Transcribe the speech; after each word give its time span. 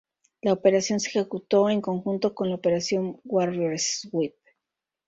La 0.41 0.53
operación 0.53 0.99
se 0.99 1.09
ejecutó 1.09 1.69
en 1.69 1.79
conjunto 1.79 2.33
con 2.33 2.49
la 2.49 2.55
Operación 2.55 3.19
Warrior 3.23 3.77
Sweep. 3.77 4.33